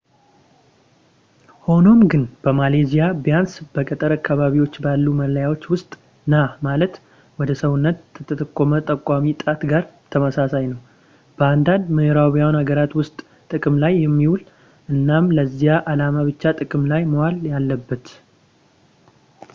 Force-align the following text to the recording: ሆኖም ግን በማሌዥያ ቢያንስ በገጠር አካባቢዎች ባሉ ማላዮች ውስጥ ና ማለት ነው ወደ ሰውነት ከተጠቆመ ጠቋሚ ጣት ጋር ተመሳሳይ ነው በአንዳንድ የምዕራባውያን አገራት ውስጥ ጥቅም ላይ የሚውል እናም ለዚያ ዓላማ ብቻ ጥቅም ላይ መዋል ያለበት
ሆኖም 1.65 1.99
ግን 2.11 2.21
በማሌዥያ 2.43 3.07
ቢያንስ 3.25 3.51
በገጠር 3.73 4.11
አካባቢዎች 4.15 4.73
ባሉ 4.83 5.05
ማላዮች 5.19 5.63
ውስጥ 5.73 5.91
ና 6.31 6.39
ማለት 6.67 6.95
ነው 6.99 7.05
ወደ 7.41 7.53
ሰውነት 7.61 7.99
ከተጠቆመ 8.17 8.71
ጠቋሚ 8.91 9.33
ጣት 9.43 9.61
ጋር 9.71 9.83
ተመሳሳይ 10.15 10.65
ነው 10.73 10.79
በአንዳንድ 11.41 11.85
የምዕራባውያን 11.93 12.57
አገራት 12.61 12.95
ውስጥ 13.01 13.19
ጥቅም 13.53 13.77
ላይ 13.85 13.93
የሚውል 14.05 14.41
እናም 14.95 15.27
ለዚያ 15.39 15.75
ዓላማ 15.93 16.23
ብቻ 16.31 16.43
ጥቅም 16.61 16.85
ላይ 16.93 17.03
መዋል 17.13 17.37
ያለበት 17.53 18.07